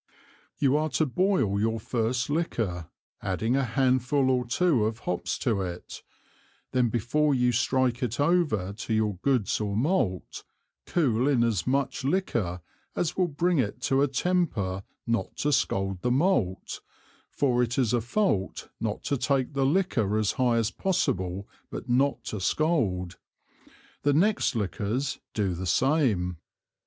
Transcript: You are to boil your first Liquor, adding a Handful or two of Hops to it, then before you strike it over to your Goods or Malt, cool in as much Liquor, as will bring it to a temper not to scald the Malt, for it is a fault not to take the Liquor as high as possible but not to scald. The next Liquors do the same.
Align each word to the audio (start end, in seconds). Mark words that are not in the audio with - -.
You 0.57 0.77
are 0.77 0.89
to 0.97 1.05
boil 1.05 1.59
your 1.59 1.79
first 1.79 2.27
Liquor, 2.31 2.89
adding 3.21 3.55
a 3.55 3.63
Handful 3.63 4.31
or 4.31 4.47
two 4.47 4.85
of 4.85 5.01
Hops 5.01 5.37
to 5.37 5.61
it, 5.61 6.01
then 6.71 6.89
before 6.89 7.35
you 7.35 7.51
strike 7.51 8.01
it 8.01 8.19
over 8.19 8.73
to 8.73 8.95
your 8.95 9.17
Goods 9.17 9.61
or 9.61 9.75
Malt, 9.77 10.43
cool 10.87 11.27
in 11.27 11.43
as 11.43 11.67
much 11.67 12.03
Liquor, 12.03 12.61
as 12.95 13.15
will 13.15 13.27
bring 13.27 13.59
it 13.59 13.79
to 13.81 14.01
a 14.01 14.07
temper 14.07 14.81
not 15.05 15.35
to 15.35 15.51
scald 15.53 16.01
the 16.01 16.09
Malt, 16.09 16.81
for 17.29 17.61
it 17.61 17.77
is 17.77 17.93
a 17.93 18.01
fault 18.01 18.69
not 18.79 19.03
to 19.03 19.17
take 19.17 19.53
the 19.53 19.67
Liquor 19.67 20.17
as 20.17 20.31
high 20.31 20.57
as 20.57 20.71
possible 20.71 21.47
but 21.69 21.87
not 21.87 22.23
to 22.23 22.39
scald. 22.41 23.19
The 24.01 24.13
next 24.13 24.55
Liquors 24.55 25.19
do 25.35 25.53
the 25.53 25.67
same. 25.67 26.37